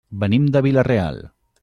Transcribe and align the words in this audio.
Venim 0.23 0.47
de 0.55 0.63
Vila-real. 0.67 1.21